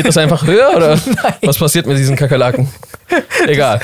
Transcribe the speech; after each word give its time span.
Geht 0.00 0.08
das 0.08 0.16
einfach 0.16 0.46
höher 0.46 0.74
oder 0.74 0.98
was 1.42 1.58
passiert 1.58 1.84
mit 1.84 1.98
diesen 1.98 2.16
Kakerlaken? 2.16 2.66
Egal. 3.46 3.80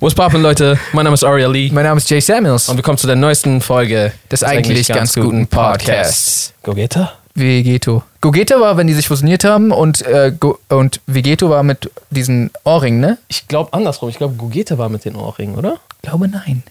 What's 0.00 0.14
poppin', 0.14 0.40
Leute? 0.40 0.78
Mein 0.94 1.04
Name 1.04 1.12
ist 1.12 1.24
Aria 1.24 1.46
Lee 1.46 1.68
Mein 1.70 1.84
Name 1.84 1.98
ist 1.98 2.08
Jay 2.08 2.20
Samuels. 2.20 2.70
und 2.70 2.76
willkommen 2.76 2.96
zu 2.96 3.06
der 3.06 3.16
neuesten 3.16 3.60
Folge 3.60 4.12
des 4.30 4.42
eigentlich 4.42 4.88
ganz 4.88 5.14
guten 5.14 5.46
Podcasts. 5.46 6.54
Gogeta? 6.62 7.12
Vegeto. 7.34 8.02
Gogeta 8.22 8.58
war, 8.58 8.78
wenn 8.78 8.86
die 8.86 8.94
sich 8.94 9.08
fusioniert 9.08 9.44
haben 9.44 9.70
und, 9.70 10.00
äh, 10.06 10.32
und 10.70 11.02
Vegeto 11.06 11.50
war 11.50 11.62
mit 11.62 11.90
diesen 12.08 12.50
Ohrringen, 12.64 13.00
ne? 13.00 13.18
Ich 13.28 13.46
glaube 13.46 13.74
andersrum. 13.74 14.08
Ich 14.08 14.16
glaube, 14.16 14.36
Gogeta 14.36 14.78
war 14.78 14.88
mit 14.88 15.04
den 15.04 15.16
Ohrringen, 15.16 15.54
oder? 15.54 15.76
Ich 15.96 16.08
glaube 16.08 16.28
nein. 16.28 16.62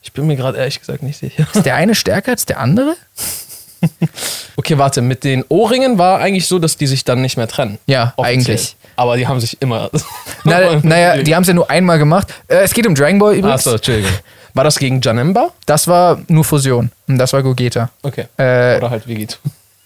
Ich 0.00 0.14
bin 0.14 0.26
mir 0.26 0.36
gerade 0.36 0.56
ehrlich 0.56 0.80
gesagt 0.80 1.02
nicht 1.02 1.18
sicher. 1.18 1.46
Ist 1.52 1.66
der 1.66 1.74
eine 1.74 1.94
stärker 1.94 2.30
als 2.30 2.46
der 2.46 2.60
andere? 2.60 2.96
Okay, 4.56 4.76
warte. 4.76 5.02
Mit 5.02 5.22
den 5.24 5.44
Ohrringen 5.48 5.98
war 5.98 6.18
eigentlich 6.18 6.46
so, 6.48 6.58
dass 6.58 6.76
die 6.76 6.86
sich 6.88 7.04
dann 7.04 7.22
nicht 7.22 7.36
mehr 7.36 7.46
trennen. 7.46 7.78
Ja, 7.86 8.12
Offiziell. 8.16 8.40
eigentlich. 8.40 8.76
Aber 8.96 9.16
die 9.16 9.26
haben 9.28 9.38
sich 9.40 9.56
immer. 9.62 9.88
Na, 10.44 10.80
naja, 10.82 11.22
die 11.22 11.34
haben 11.34 11.42
es 11.42 11.48
ja 11.48 11.54
nur 11.54 11.70
einmal 11.70 11.98
gemacht. 11.98 12.34
Äh, 12.48 12.56
es 12.62 12.74
geht 12.74 12.86
um 12.86 12.94
Dragon 12.94 13.18
Ball 13.20 13.34
übrigens. 13.36 13.60
Achso, 13.66 13.76
Entschuldigung. 13.76 14.10
War 14.54 14.64
das 14.64 14.76
gegen 14.78 15.00
Janemba? 15.00 15.50
Das 15.66 15.86
war 15.86 16.20
nur 16.26 16.42
Fusion. 16.44 16.90
Und 17.06 17.18
das 17.18 17.32
war 17.32 17.42
Gogeta. 17.44 17.90
Okay. 18.02 18.22
Äh, 18.36 18.78
Oder 18.78 18.90
halt 18.90 19.06
Vegeto. 19.06 19.36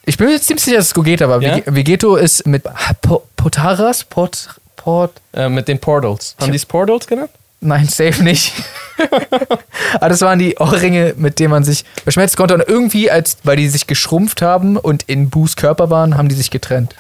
ich 0.06 0.16
bin 0.16 0.29
mir 0.29 0.34
jetzt 0.34 0.46
ziemlich 0.46 0.65
sicher, 0.65 0.79
dass 0.79 0.87
es 0.87 0.95
Gogeta 0.95 1.29
war. 1.29 1.43
Ja? 1.43 1.56
Vege- 1.56 1.74
Vegeto 1.74 2.16
ist 2.16 2.46
mit 2.46 2.65
Po- 3.02 3.24
Potaras? 3.37 4.04
Pot, 4.04 4.48
Pot, 4.77 5.10
Äh, 5.34 5.51
mit 5.51 5.68
den 5.68 5.79
Portals. 5.79 6.34
Haben 6.40 6.52
die 6.52 6.56
es 6.56 6.65
Portals 6.65 7.06
genannt? 7.06 7.30
Nein, 7.65 7.87
safe 7.87 8.25
nicht. 8.25 8.52
Aber 9.95 10.09
das 10.09 10.21
waren 10.21 10.39
die 10.39 10.57
Ohrringe, 10.59 11.15
mit 11.16 11.39
denen 11.39 11.52
man 11.52 11.62
sich 11.62 11.85
verschmelzen 12.02 12.37
konnte. 12.37 12.55
Und 12.55 12.65
irgendwie, 12.66 13.09
als, 13.09 13.37
weil 13.45 13.57
die 13.57 13.68
sich 13.68 13.87
geschrumpft 13.87 14.43
haben 14.43 14.77
und 14.77 15.05
in 15.05 15.30
Boos 15.30 15.55
Körper 15.55 15.88
waren, 15.88 16.16
haben 16.16 16.29
die 16.29 16.35
sich 16.35 16.51
getrennt. 16.51 16.96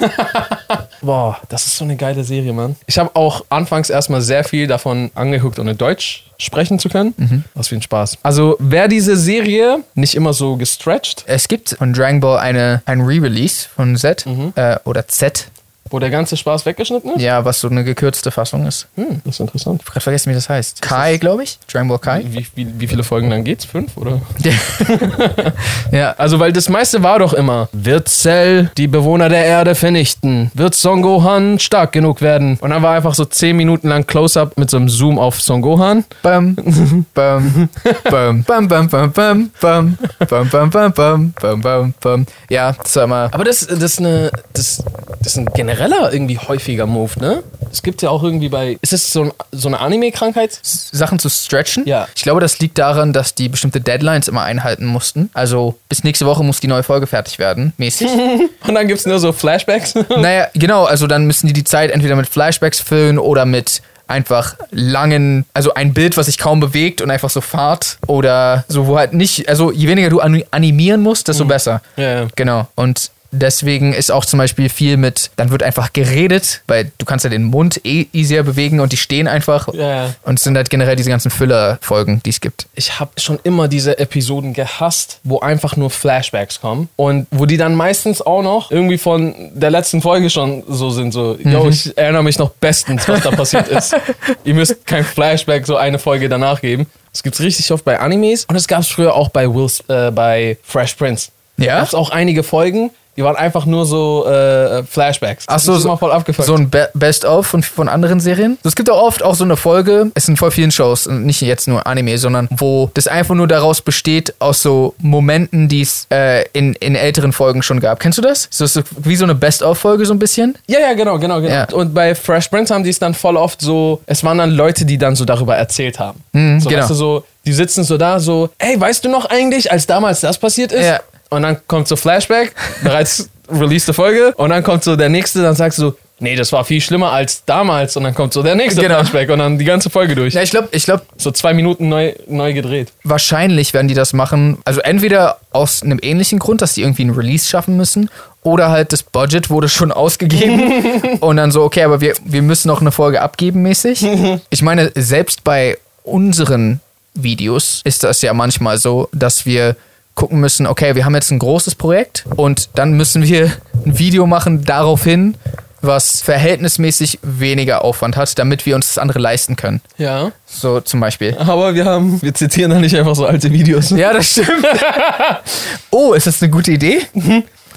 Boah, 1.02 1.36
das 1.48 1.66
ist 1.66 1.76
so 1.76 1.84
eine 1.84 1.96
geile 1.96 2.22
Serie, 2.22 2.52
Mann. 2.52 2.76
Ich 2.86 2.96
habe 2.98 3.10
auch 3.14 3.44
anfangs 3.48 3.90
erstmal 3.90 4.22
sehr 4.22 4.44
viel 4.44 4.68
davon 4.68 5.10
angeguckt, 5.16 5.58
ohne 5.58 5.74
Deutsch 5.74 6.26
sprechen 6.38 6.78
zu 6.78 6.88
können. 6.88 7.44
Was 7.54 7.68
für 7.68 7.74
ein 7.74 7.82
Spaß. 7.82 8.18
Also, 8.22 8.56
wäre 8.60 8.88
diese 8.88 9.16
Serie 9.16 9.80
nicht 9.94 10.14
immer 10.14 10.32
so 10.32 10.56
gestretched, 10.56 11.24
Es 11.26 11.48
gibt 11.48 11.70
von 11.70 11.92
Dragon 11.92 12.20
Ball 12.20 12.38
eine, 12.38 12.82
ein 12.86 13.00
Re-Release 13.00 13.68
von 13.74 13.96
Z 13.96 14.26
äh, 14.54 14.76
oder 14.84 15.08
Z, 15.08 15.48
wo 15.92 15.98
der 15.98 16.10
ganze 16.10 16.36
Spaß 16.36 16.66
weggeschnitten 16.66 17.12
ist? 17.14 17.22
ja, 17.22 17.44
was 17.44 17.60
so 17.60 17.68
eine 17.68 17.84
gekürzte 17.84 18.30
Fassung 18.30 18.66
ist. 18.66 18.86
Hm, 18.96 19.20
das 19.24 19.34
ist 19.34 19.40
interessant. 19.40 19.80
Ich 19.80 19.86
habe 19.86 19.92
gerade 19.92 20.02
vergessen, 20.02 20.30
wie 20.30 20.34
das 20.34 20.48
heißt. 20.48 20.82
Kai, 20.82 21.18
glaube 21.18 21.44
ich. 21.44 21.58
Dragon 21.70 21.88
Ball 21.88 21.98
Kai. 21.98 22.22
Wie, 22.26 22.46
wie, 22.54 22.80
wie 22.80 22.86
viele 22.86 23.04
Folgen 23.04 23.30
dann 23.30 23.44
geht's? 23.44 23.64
Fünf, 23.64 23.96
oder? 23.96 24.20
ja, 25.92 26.14
Also, 26.18 26.38
weil 26.38 26.52
das 26.52 26.68
meiste 26.68 27.02
war 27.02 27.18
doch 27.18 27.32
immer, 27.32 27.68
wird 27.72 28.08
Cell 28.08 28.70
die 28.76 28.86
Bewohner 28.88 29.28
der 29.28 29.44
Erde 29.44 29.74
vernichten? 29.74 30.50
Wird 30.54 30.74
Son 30.74 31.02
Gohan 31.02 31.58
stark 31.58 31.92
genug 31.92 32.20
werden? 32.20 32.58
Und 32.60 32.70
dann 32.70 32.82
war 32.82 32.94
einfach 32.94 33.14
so 33.14 33.24
zehn 33.24 33.56
Minuten 33.56 33.88
lang 33.88 34.06
Close-Up 34.06 34.58
mit 34.58 34.70
so 34.70 34.76
einem 34.76 34.88
Zoom 34.88 35.18
auf 35.18 35.40
Son 35.40 35.62
Gohan. 35.62 36.04
Bam, 36.22 36.54
bam, 37.14 37.68
bam, 38.04 38.44
bam, 38.44 38.68
bam, 38.68 38.88
bam, 38.88 39.10
bam, 39.10 39.50
bam, 39.60 39.98
bam, 40.28 40.48
bam, 40.50 40.70
bam, 40.70 40.92
bam, 40.92 41.32
bam, 41.40 41.60
bam, 41.60 41.94
bam. 42.00 42.26
Ja, 42.48 42.72
das 42.72 42.96
war 42.96 43.04
immer. 43.04 43.28
Aber 43.32 43.44
das, 43.44 43.66
das, 43.66 43.78
ist 43.82 43.98
eine, 43.98 44.30
das, 44.52 44.82
das 45.18 45.28
ist 45.28 45.36
ein 45.38 45.46
genereller 45.82 46.12
irgendwie 46.12 46.38
häufiger 46.38 46.86
Move, 46.86 47.12
ne? 47.20 47.42
Es 47.70 47.82
gibt 47.82 48.02
ja 48.02 48.10
auch 48.10 48.22
irgendwie 48.22 48.48
bei. 48.48 48.78
Ist 48.82 48.92
das 48.92 49.12
so, 49.12 49.22
ein, 49.24 49.32
so 49.50 49.68
eine 49.68 49.80
Anime-Krankheit? 49.80 50.58
Sachen 50.62 51.18
zu 51.18 51.28
stretchen. 51.28 51.86
Ja. 51.86 52.08
Ich 52.14 52.22
glaube, 52.22 52.40
das 52.40 52.58
liegt 52.60 52.78
daran, 52.78 53.12
dass 53.12 53.34
die 53.34 53.48
bestimmte 53.48 53.80
Deadlines 53.80 54.28
immer 54.28 54.42
einhalten 54.42 54.86
mussten. 54.86 55.30
Also 55.34 55.76
bis 55.88 56.04
nächste 56.04 56.26
Woche 56.26 56.44
muss 56.44 56.60
die 56.60 56.66
neue 56.68 56.82
Folge 56.82 57.06
fertig 57.06 57.38
werden, 57.38 57.72
mäßig. 57.78 58.08
Und 58.66 58.74
dann 58.74 58.86
gibt 58.88 59.00
es 59.00 59.06
nur 59.06 59.18
so 59.18 59.32
Flashbacks. 59.32 59.94
naja, 60.08 60.48
genau, 60.54 60.84
also 60.84 61.06
dann 61.06 61.26
müssen 61.26 61.46
die 61.46 61.52
die 61.52 61.64
Zeit 61.64 61.90
entweder 61.90 62.16
mit 62.16 62.28
Flashbacks 62.28 62.80
füllen 62.80 63.18
oder 63.18 63.44
mit 63.44 63.82
einfach 64.08 64.56
langen, 64.70 65.46
also 65.54 65.72
ein 65.74 65.94
Bild, 65.94 66.16
was 66.18 66.26
sich 66.26 66.36
kaum 66.36 66.60
bewegt 66.60 67.00
und 67.00 67.10
einfach 67.10 67.30
so 67.30 67.40
fahrt 67.40 67.96
oder 68.06 68.64
so, 68.68 68.86
wo 68.86 68.98
halt 68.98 69.14
nicht, 69.14 69.48
also 69.48 69.72
je 69.72 69.88
weniger 69.88 70.10
du 70.10 70.20
ani- 70.20 70.44
animieren 70.50 71.00
musst, 71.00 71.28
desto 71.28 71.46
besser. 71.46 71.80
Ja, 71.96 72.20
ja. 72.22 72.28
Genau. 72.36 72.66
Und 72.74 73.10
deswegen 73.32 73.92
ist 73.92 74.12
auch 74.12 74.24
zum 74.24 74.38
Beispiel 74.38 74.68
viel 74.68 74.96
mit, 74.96 75.30
dann 75.36 75.50
wird 75.50 75.62
einfach 75.62 75.92
geredet, 75.92 76.62
weil 76.68 76.92
du 76.98 77.04
kannst 77.04 77.24
ja 77.24 77.30
den 77.30 77.44
Mund 77.44 77.80
eh 77.84 78.06
easier 78.12 78.44
bewegen 78.44 78.78
und 78.80 78.92
die 78.92 78.96
stehen 78.96 79.26
einfach. 79.26 79.72
Ja. 79.74 80.14
Und 80.22 80.38
es 80.38 80.44
sind 80.44 80.56
halt 80.56 80.70
generell 80.70 80.94
diese 80.94 81.10
ganzen 81.10 81.30
Füllerfolgen, 81.30 82.22
die 82.22 82.30
es 82.30 82.40
gibt. 82.40 82.66
Ich 82.74 83.00
habe 83.00 83.12
schon 83.16 83.40
immer 83.42 83.66
diese 83.68 83.98
Episoden 83.98 84.52
gehasst, 84.52 85.18
wo 85.24 85.40
einfach 85.40 85.76
nur 85.76 85.90
Flashbacks 85.90 86.60
kommen 86.60 86.88
und 86.96 87.26
wo 87.30 87.46
die 87.46 87.56
dann 87.56 87.74
meistens 87.74 88.20
auch 88.22 88.42
noch 88.42 88.70
irgendwie 88.70 88.98
von 88.98 89.34
der 89.54 89.70
letzten 89.70 90.02
Folge 90.02 90.30
schon 90.30 90.62
so 90.68 90.90
sind, 90.90 91.12
so, 91.12 91.36
yo, 91.42 91.68
ich 91.68 91.96
erinnere 91.96 92.22
mich 92.22 92.38
noch 92.38 92.50
bestens, 92.50 93.08
was 93.08 93.22
da 93.22 93.30
passiert 93.30 93.68
ist. 93.68 93.96
Ihr 94.44 94.54
müsst 94.54 94.86
kein 94.86 95.04
Flashback 95.04 95.66
so 95.66 95.76
eine 95.76 95.98
Folge 95.98 96.28
danach 96.28 96.60
geben. 96.60 96.86
Das 97.12 97.22
gibt's 97.22 97.40
richtig 97.40 97.70
oft 97.72 97.84
bei 97.84 97.98
Animes 97.98 98.44
und 98.46 98.56
es 98.56 98.68
gab's 98.68 98.88
früher 98.88 99.14
auch 99.14 99.28
bei 99.28 99.52
Will's, 99.52 99.82
äh, 99.88 100.10
bei 100.10 100.58
Fresh 100.62 100.94
Prince. 100.94 101.30
Ja? 101.58 101.80
Gab's 101.80 101.94
auch 101.94 102.10
einige 102.10 102.42
Folgen, 102.42 102.90
die 103.16 103.22
waren 103.22 103.36
einfach 103.36 103.66
nur 103.66 103.84
so 103.84 104.26
äh, 104.26 104.82
Flashbacks. 104.84 105.44
Ach 105.48 105.58
so, 105.58 105.72
Das 105.72 105.78
ist 105.78 105.82
so- 105.82 105.88
immer 105.90 105.98
voll 105.98 106.12
abgefuckt. 106.12 106.46
So 106.46 106.54
ein 106.54 106.70
Be 106.70 106.88
Best-of 106.94 107.46
von, 107.46 107.62
von 107.62 107.88
anderen 107.88 108.20
Serien. 108.20 108.56
Es 108.64 108.74
gibt 108.74 108.88
auch 108.90 109.02
oft 109.02 109.22
auch 109.22 109.34
so 109.34 109.44
eine 109.44 109.56
Folge, 109.56 110.10
es 110.14 110.26
sind 110.26 110.38
voll 110.38 110.50
vielen 110.50 110.70
Shows, 110.70 111.06
und 111.06 111.26
nicht 111.26 111.40
jetzt 111.42 111.68
nur 111.68 111.86
Anime, 111.86 112.16
sondern 112.18 112.48
wo 112.50 112.90
das 112.94 113.06
einfach 113.08 113.34
nur 113.34 113.46
daraus 113.48 113.80
besteht, 113.82 114.34
aus 114.38 114.62
so 114.62 114.94
Momenten, 114.98 115.68
die 115.68 115.82
es 115.82 116.06
äh, 116.10 116.44
in, 116.52 116.74
in 116.74 116.94
älteren 116.94 117.32
Folgen 117.32 117.62
schon 117.62 117.80
gab. 117.80 118.00
Kennst 118.00 118.18
du 118.18 118.22
das? 118.22 118.48
So, 118.50 118.66
so 118.66 118.80
wie 118.98 119.16
so 119.16 119.24
eine 119.24 119.34
Best-of-Folge 119.34 120.06
so 120.06 120.14
ein 120.14 120.18
bisschen? 120.18 120.56
Ja, 120.66 120.80
ja, 120.80 120.94
genau, 120.94 121.18
genau, 121.18 121.40
genau. 121.40 121.52
Ja. 121.52 121.66
Und 121.72 121.92
bei 121.94 122.14
Fresh 122.14 122.48
Prince 122.48 122.72
haben 122.72 122.84
die 122.84 122.90
es 122.90 122.98
dann 122.98 123.14
voll 123.14 123.36
oft 123.36 123.60
so, 123.60 124.00
es 124.06 124.24
waren 124.24 124.38
dann 124.38 124.50
Leute, 124.50 124.84
die 124.86 124.96
dann 124.98 125.16
so 125.16 125.24
darüber 125.24 125.56
erzählt 125.56 125.98
haben. 125.98 126.22
so, 126.32 126.68
genau. 126.68 126.80
weißt 126.82 126.90
du, 126.90 126.94
so, 126.94 127.24
die 127.44 127.52
sitzen 127.52 127.84
so 127.84 127.98
da, 127.98 128.20
so, 128.20 128.50
ey, 128.58 128.80
weißt 128.80 129.04
du 129.04 129.08
noch 129.10 129.26
eigentlich, 129.26 129.70
als 129.70 129.86
damals 129.86 130.20
das 130.20 130.38
passiert 130.38 130.72
ist? 130.72 130.86
Ja. 130.86 131.00
Und 131.32 131.42
dann 131.42 131.56
kommt 131.66 131.88
so 131.88 131.96
Flashback, 131.96 132.54
bereits 132.82 133.28
released 133.50 133.92
Folge, 133.94 134.34
und 134.36 134.50
dann 134.50 134.62
kommt 134.62 134.84
so 134.84 134.96
der 134.96 135.08
nächste, 135.08 135.42
dann 135.42 135.54
sagst 135.54 135.78
du, 135.78 135.92
nee, 136.20 136.36
das 136.36 136.52
war 136.52 136.64
viel 136.64 136.80
schlimmer 136.80 137.10
als 137.10 137.44
damals, 137.46 137.96
und 137.96 138.04
dann 138.04 138.14
kommt 138.14 138.32
so 138.34 138.42
der 138.42 138.54
nächste 138.54 138.82
Genau. 138.82 138.96
Flashback 138.96 139.30
und 139.30 139.38
dann 139.38 139.58
die 139.58 139.64
ganze 139.64 139.88
Folge 139.90 140.14
durch. 140.14 140.34
Ja, 140.34 140.42
ich 140.42 140.50
glaube, 140.50 140.68
ich 140.72 140.84
glaube, 140.84 141.02
So 141.16 141.30
zwei 141.30 141.54
Minuten 141.54 141.88
neu, 141.88 142.12
neu 142.28 142.52
gedreht. 142.52 142.92
wahrscheinlich 143.02 143.72
werden 143.74 143.88
die 143.88 143.94
das 143.94 144.12
machen. 144.12 144.58
Also 144.64 144.80
entweder 144.82 145.38
aus 145.52 145.82
einem 145.82 145.98
ähnlichen 146.02 146.38
Grund, 146.38 146.60
dass 146.60 146.74
die 146.74 146.82
irgendwie 146.82 147.02
einen 147.02 147.14
Release 147.14 147.48
schaffen 147.48 147.76
müssen, 147.76 148.10
oder 148.42 148.70
halt 148.70 148.92
das 148.92 149.02
Budget 149.02 149.48
wurde 149.50 149.68
schon 149.68 149.90
ausgegeben 150.02 151.18
und 151.20 151.36
dann 151.38 151.50
so, 151.50 151.62
okay, 151.62 151.82
aber 151.82 152.00
wir, 152.00 152.14
wir 152.24 152.42
müssen 152.42 152.68
noch 152.68 152.80
eine 152.82 152.92
Folge 152.92 153.22
abgeben 153.22 153.62
mäßig. 153.62 154.06
Ich 154.50 154.62
meine, 154.62 154.92
selbst 154.94 155.44
bei 155.44 155.78
unseren 156.04 156.80
Videos 157.14 157.80
ist 157.84 158.04
das 158.04 158.22
ja 158.22 158.32
manchmal 158.34 158.78
so, 158.78 159.08
dass 159.12 159.46
wir 159.46 159.76
gucken 160.14 160.40
müssen, 160.40 160.66
okay, 160.66 160.94
wir 160.94 161.04
haben 161.04 161.14
jetzt 161.14 161.30
ein 161.30 161.38
großes 161.38 161.74
Projekt 161.74 162.24
und 162.36 162.70
dann 162.74 162.92
müssen 162.92 163.22
wir 163.22 163.50
ein 163.86 163.98
Video 163.98 164.26
machen 164.26 164.64
daraufhin, 164.64 165.36
was 165.80 166.22
verhältnismäßig 166.22 167.18
weniger 167.22 167.84
Aufwand 167.84 168.16
hat, 168.16 168.38
damit 168.38 168.66
wir 168.66 168.76
uns 168.76 168.88
das 168.88 168.98
andere 168.98 169.18
leisten 169.18 169.56
können. 169.56 169.80
Ja. 169.98 170.30
So 170.46 170.80
zum 170.80 171.00
Beispiel. 171.00 171.36
Aber 171.38 171.74
wir 171.74 171.84
haben, 171.84 172.22
wir 172.22 172.32
zitieren 172.34 172.70
dann 172.70 172.82
nicht 172.82 172.96
einfach 172.96 173.16
so 173.16 173.26
alte 173.26 173.50
Videos. 173.50 173.90
Ja, 173.90 174.12
das 174.12 174.30
stimmt. 174.30 174.48
oh, 175.90 176.12
ist 176.12 176.26
das 176.26 176.40
eine 176.40 176.50
gute 176.50 176.70
Idee? 176.72 177.02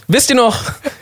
Wisst 0.07 0.29
ihr 0.29 0.35
noch, 0.35 0.59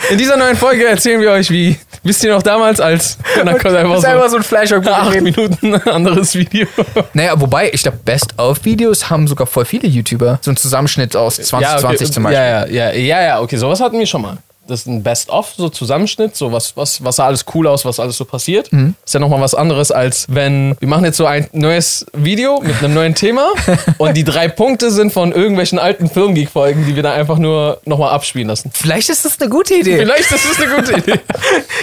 in 0.09 0.17
dieser 0.17 0.37
neuen 0.37 0.55
Folge 0.55 0.85
erzählen 0.87 1.19
wir 1.19 1.31
euch, 1.31 1.49
wie, 1.49 1.77
wisst 2.03 2.23
ihr 2.23 2.33
noch 2.33 2.41
damals 2.41 2.79
als, 2.79 3.17
und 3.37 3.45
dann 3.45 3.57
kommt 3.57 3.75
einfach 3.75 3.95
ist 3.95 4.01
so, 4.01 4.07
einfach 4.07 4.29
so 4.29 4.37
ein 4.37 4.43
Flashback. 4.43 4.87
acht 4.87 5.21
Minuten 5.21 5.75
ein 5.75 5.87
anderes 5.87 6.35
Video. 6.35 6.67
Naja, 7.13 7.39
wobei, 7.39 7.69
ich 7.73 7.83
glaube, 7.83 7.99
Best-of-Videos 8.05 9.09
haben 9.09 9.27
sogar 9.27 9.45
voll 9.47 9.65
viele 9.65 9.87
YouTuber. 9.87 10.39
So 10.41 10.51
ein 10.51 10.57
Zusammenschnitt 10.57 11.15
aus 11.15 11.35
2020 11.35 12.11
zum 12.11 12.23
Beispiel. 12.23 12.39
Ja, 12.41 12.65
ja, 12.65 12.67
ja, 12.67 12.91
ja, 12.93 13.21
ja, 13.23 13.41
okay, 13.41 13.57
sowas 13.57 13.79
hatten 13.81 13.99
wir 13.99 14.05
schon 14.05 14.21
mal. 14.21 14.37
Das 14.67 14.81
ist 14.81 14.87
ein 14.87 15.03
Best-of, 15.03 15.53
so 15.57 15.69
Zusammenschnitt, 15.69 16.35
so 16.35 16.51
was, 16.51 16.77
was, 16.77 17.03
was 17.03 17.17
sah 17.17 17.25
alles 17.25 17.45
cool 17.53 17.67
aus, 17.67 17.83
was 17.85 17.99
alles 17.99 18.17
so 18.17 18.25
passiert. 18.25 18.71
Mhm. 18.71 18.95
Ist 19.05 19.13
ja 19.13 19.19
nochmal 19.19 19.41
was 19.41 19.53
anderes, 19.53 19.91
als 19.91 20.25
wenn 20.29 20.75
wir 20.79 20.87
machen 20.87 21.03
jetzt 21.05 21.17
so 21.17 21.25
ein 21.25 21.47
neues 21.51 22.05
Video 22.13 22.61
mit 22.61 22.77
einem 22.81 22.93
neuen 22.93 23.15
Thema 23.15 23.51
und 23.97 24.15
die 24.15 24.23
drei 24.23 24.47
Punkte 24.47 24.89
sind 24.91 25.11
von 25.11 25.31
irgendwelchen 25.31 25.79
alten 25.79 26.09
Filmgeek-Folgen, 26.09 26.85
die 26.85 26.95
wir 26.95 27.03
dann 27.03 27.13
einfach 27.13 27.37
nur 27.37 27.81
nochmal 27.85 28.11
abspielen 28.11 28.47
lassen. 28.47 28.71
Vielleicht 28.73 29.09
ist 29.09 29.25
das 29.25 29.39
eine 29.39 29.49
gute 29.49 29.75
Idee. 29.75 29.97
Vielleicht 29.97 30.31
ist 30.31 30.49
das 30.49 30.61
eine 30.61 30.75
gute 30.75 30.93
Idee. 30.97 31.19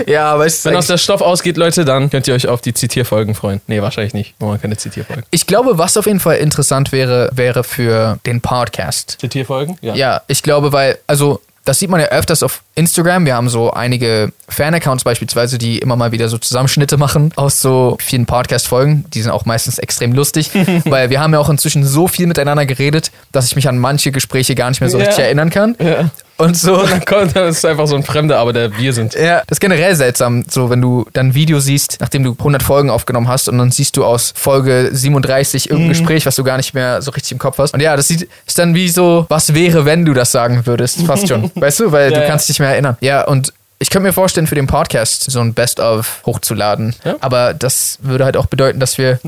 Ja, 0.07 0.33
aber 0.33 0.47
es 0.47 0.65
Wenn 0.65 0.77
aus 0.77 0.87
der 0.87 0.99
Stoff 0.99 1.21
ausgeht, 1.21 1.57
Leute, 1.57 1.85
dann 1.85 2.09
könnt 2.11 2.27
ihr 2.29 2.35
euch 2.35 2.49
auf 2.49 2.61
die 2.61 2.73
Zitierfolgen 2.73 3.35
freuen. 3.35 3.61
Nee, 3.67 3.83
wahrscheinlich 3.83 4.15
nicht. 4.15 4.35
Wir 4.39 4.49
machen 4.49 4.61
keine 4.63 4.77
Zitierfolgen. 4.77 5.25
ich 5.31 5.47
glaube, 5.47 5.79
was 5.79 5.97
auf 5.97 6.07
jeden 6.07 6.21
Fall 6.21 6.37
interessant 6.39 6.93
wäre, 6.93 7.31
wäre 7.33 7.63
für 7.65 8.19
den 8.27 8.41
Podcast. 8.41 9.19
Zitierfolgen? 9.21 9.77
Ja, 9.83 10.23
ich 10.27 10.43
glaube, 10.43 10.73
weil, 10.73 10.99
also 11.07 11.41
das 11.65 11.79
sieht 11.79 11.91
man 11.91 12.01
ja 12.01 12.07
öfters 12.07 12.43
auf 12.43 12.63
Instagram. 12.75 13.27
Wir 13.27 13.35
haben 13.37 13.49
so 13.49 13.71
einige 13.71 14.33
Fan-Accounts 14.49 15.05
beispielsweise, 15.05 15.59
die 15.59 15.79
immer 15.79 15.95
mal 15.97 16.11
wieder 16.11 16.29
so 16.29 16.39
Zusammenschnitte 16.39 16.97
machen 16.97 17.33
aus 17.37 17.61
so 17.61 17.97
vielen 18.01 18.27
Podcast-Folgen. 18.27 19.05
Die 19.13 19.21
sind 19.23 19.31
auch 19.31 19.45
meistens 19.45 19.79
extrem 19.79 20.13
lustig, 20.13 20.51
weil 20.87 21.11
wir 21.11 21.21
haben 21.21 21.33
ja 21.33 21.39
auch 21.39 21.51
inzwischen 21.51 21.85
so 21.85 22.09
viel 22.09 22.27
miteinander 22.27 22.67
geredet, 22.67 23.11
dass 23.33 23.47
ich 23.47 23.57
mich 23.57 23.69
an 23.69 23.79
manche 23.79 24.11
Gespräche 24.11 24.55
gar 24.55 24.71
nicht 24.71 24.81
mehr 24.81 24.91
so 24.91 24.99
Ja. 24.99 25.05
richtig 25.07 25.25
erinnern 25.25 25.51
kann. 25.51 25.77
Ja. 25.81 26.11
Und 26.41 26.57
so. 26.57 26.81
Und 26.81 26.91
dann 26.91 27.05
kommt, 27.05 27.37
dann 27.37 27.49
ist 27.49 27.59
es 27.59 27.65
einfach 27.65 27.87
so 27.87 27.97
ein 27.97 28.03
Fremder, 28.03 28.39
aber 28.39 28.53
der 28.53 28.77
wir 28.77 28.93
sind. 28.93 29.15
Ja, 29.15 29.43
das 29.47 29.57
ist 29.57 29.61
generell 29.61 29.95
seltsam, 29.95 30.45
so 30.49 30.71
wenn 30.71 30.81
du 30.81 31.07
dann 31.13 31.29
ein 31.29 31.35
Video 31.35 31.61
siehst, 31.61 31.99
nachdem 32.01 32.25
du 32.25 32.33
100 32.33 32.63
Folgen 32.63 32.91
aufgenommen 32.91 33.29
hast 33.29 33.49
und 33.49 33.59
dann 33.59 33.71
siehst 33.71 33.97
du 33.97 34.05
aus 34.05 34.33
Folge 34.37 34.91
37 34.93 35.71
irgendein 35.71 35.91
Gespräch, 35.91 36.27
was 36.27 36.37
du 36.37 36.45
gar 36.45 36.57
nicht 36.57 36.75
mehr 36.75 37.03
so 37.03 37.11
richtig 37.11 37.33
im 37.33 37.39
Kopf 37.39 37.59
hast. 37.59 37.75
Und 37.75 37.81
ja, 37.81 37.97
das 37.97 38.09
sieht, 38.09 38.29
ist 38.47 38.59
dann 38.59 38.75
wie 38.75 38.89
so, 38.89 39.27
was 39.29 39.55
wäre, 39.55 39.85
wenn 39.85 40.05
du 40.05 40.15
das 40.15 40.33
sagen 40.33 40.67
würdest, 40.67 41.03
fast 41.03 41.29
schon. 41.29 41.51
weißt 41.55 41.81
du, 41.81 41.93
weil 41.93 42.13
Ja, 42.13 42.21
du 42.21 42.27
kannst 42.27 42.49
dich 42.49 42.55
nicht 42.55 42.61
mehr 42.61 42.71
erinnern. 42.71 42.97
Ja, 43.01 43.25
und 43.27 43.53
ich 43.83 43.89
könnte 43.89 44.07
mir 44.07 44.13
vorstellen, 44.13 44.47
für 44.47 44.55
den 44.55 44.67
Podcast 44.67 45.31
so 45.31 45.41
ein 45.41 45.55
Best-of 45.55 46.21
hochzuladen. 46.27 46.95
Ja. 47.05 47.17
Aber 47.21 47.55
das 47.55 47.99
würde 48.03 48.25
halt 48.27 48.37
auch 48.37 48.45
bedeuten, 48.47 48.79
dass 48.79 48.99
wir 48.99 49.19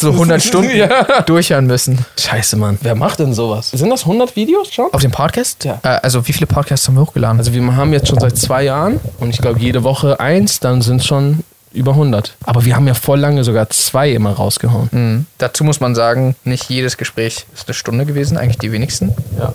so 0.00 0.10
100 0.12 0.40
Stunden 0.42 0.74
Ja. 0.76 1.22
durchhören 1.22 1.66
müssen. 1.66 2.04
Scheiße, 2.18 2.56
Mann. 2.56 2.78
Wer 2.82 2.94
macht 2.94 3.18
denn 3.18 3.34
sowas? 3.34 3.70
Sind 3.70 3.90
das 3.90 4.02
100 4.02 4.36
Videos 4.36 4.72
schon? 4.72 4.86
Auf 4.92 5.02
dem 5.02 5.10
Podcast? 5.10 5.64
Ja. 5.64 5.80
Äh, 5.82 5.88
also 6.02 6.26
wie 6.28 6.32
viele 6.32 6.46
Podcasts 6.46 6.86
haben 6.86 6.94
wir 6.94 7.02
hochgeladen? 7.02 7.38
Also 7.38 7.52
wir 7.52 7.76
haben 7.76 7.92
jetzt 7.92 8.08
schon 8.08 8.20
seit 8.20 8.38
zwei 8.38 8.62
Jahren 8.62 9.00
und 9.18 9.30
ich 9.30 9.38
glaube 9.40 9.58
jede 9.58 9.82
Woche 9.82 10.20
eins, 10.20 10.60
dann 10.60 10.80
sind 10.80 11.04
schon 11.04 11.40
über 11.72 11.92
100. 11.92 12.34
Aber 12.44 12.64
wir 12.64 12.76
haben 12.76 12.86
ja 12.86 12.94
voll 12.94 13.18
lange 13.20 13.44
sogar 13.44 13.68
zwei 13.70 14.10
immer 14.12 14.30
rausgehauen. 14.32 14.88
Mhm. 14.90 15.26
Dazu 15.36 15.64
muss 15.64 15.80
man 15.80 15.94
sagen, 15.94 16.34
nicht 16.44 16.70
jedes 16.70 16.96
Gespräch 16.96 17.44
ist 17.54 17.66
eine 17.68 17.74
Stunde 17.74 18.06
gewesen, 18.06 18.36
eigentlich 18.38 18.58
die 18.58 18.72
wenigsten. 18.72 19.12
Ja. 19.38 19.52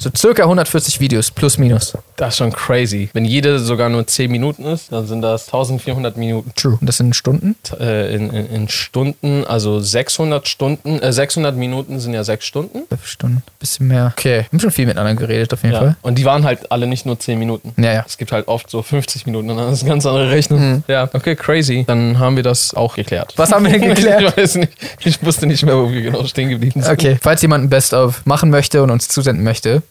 So 0.00 0.10
circa 0.16 0.42
140 0.42 0.98
Videos, 1.00 1.30
plus 1.30 1.58
minus. 1.58 1.92
Das 2.16 2.34
ist 2.34 2.38
schon 2.38 2.52
crazy. 2.52 3.08
Wenn 3.12 3.24
jede 3.24 3.58
sogar 3.58 3.88
nur 3.88 4.06
10 4.06 4.30
Minuten 4.30 4.64
ist, 4.64 4.92
dann 4.92 5.06
sind 5.06 5.22
das 5.22 5.46
1400 5.46 6.16
Minuten 6.16 6.52
True. 6.54 6.76
Und 6.80 6.86
das 6.86 6.98
sind 6.98 7.14
Stunden? 7.16 7.56
äh, 7.80 8.14
in, 8.14 8.30
in, 8.30 8.46
in 8.46 8.68
Stunden, 8.68 9.44
also 9.46 9.80
600 9.80 10.46
Stunden, 10.46 10.98
äh, 11.00 11.12
600 11.12 11.56
Minuten 11.56 12.00
sind 12.00 12.14
ja 12.14 12.22
6 12.24 12.44
Stunden. 12.44 12.82
Zwölf 12.88 13.06
Stunden. 13.06 13.42
Bisschen 13.58 13.88
mehr. 13.88 14.12
Okay. 14.16 14.40
Wir 14.40 14.44
haben 14.52 14.60
schon 14.60 14.70
viel 14.70 14.86
miteinander 14.86 15.14
geredet, 15.20 15.52
auf 15.52 15.62
jeden 15.62 15.74
Ja. 15.74 15.80
Fall. 15.80 15.96
Und 16.02 16.16
die 16.18 16.24
waren 16.24 16.44
halt 16.44 16.70
alle 16.70 16.86
nicht 16.86 17.06
nur 17.06 17.18
10 17.18 17.38
Minuten. 17.38 17.72
Ja, 17.82 17.92
ja. 17.92 18.04
Es 18.06 18.18
gibt 18.18 18.32
halt 18.32 18.48
oft 18.48 18.68
so 18.70 18.82
50 18.82 19.26
Minuten 19.26 19.50
und 19.50 19.56
dann 19.56 19.72
ist 19.72 19.82
eine 19.82 19.90
ganz 19.90 20.04
andere 20.06 20.30
Rechnung. 20.30 20.84
Ja, 20.88 21.08
okay, 21.12 21.34
crazy. 21.36 21.84
Dann 21.86 22.18
haben 22.18 22.36
wir 22.36 22.42
das 22.42 22.74
auch 22.74 22.94
geklärt. 22.96 23.32
Was 23.36 23.52
haben 23.52 23.64
wir 23.64 23.72
denn 23.72 23.80
geklärt? 23.94 24.22
ich 24.22 24.36
weiß 24.36 24.54
nicht. 24.56 24.72
Ich 25.04 25.24
wusste 25.24 25.46
nicht 25.46 25.64
mehr, 25.64 25.76
wo 25.76 25.90
wir 25.90 26.02
genau 26.02 26.24
stehen 26.24 26.50
geblieben 26.50 26.82
sind. 26.82 26.92
Okay. 26.92 27.18
Falls 27.20 27.42
jemand 27.42 27.64
ein 27.64 27.68
Best-of 27.70 28.24
machen 28.26 28.50
möchte 28.50 28.82
und 28.82 28.90
uns 28.90 29.08
zusenden 29.08 29.44
möchte, 29.44 29.82